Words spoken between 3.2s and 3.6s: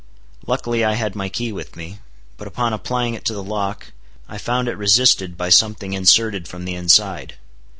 to the